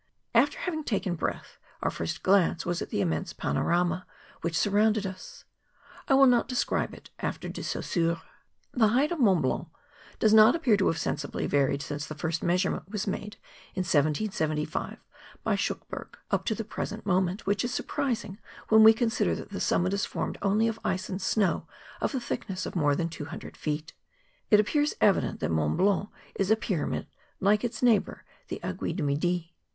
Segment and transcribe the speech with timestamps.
[0.33, 4.07] After having taken breath, our first glance was at the immense panorama
[4.41, 5.45] which surrounded us;
[6.07, 8.19] I will not describe it after De Saussure.
[8.71, 9.67] The height of Mont Blanc
[10.17, 13.35] does not appear to have sensibly varied since the first measurement was made,
[13.75, 14.97] in 1775,
[15.43, 18.39] by Shuckburgh, up to the present moment, which is surprising
[18.69, 21.67] when we consider that the summit is formed only of ice and snow
[22.01, 23.93] of the thickness of more than 200 feet.
[24.49, 27.05] It appears evident that Mont Blanc is a pyramid
[27.39, 29.53] like its neighbour, the Aiguille du Midi.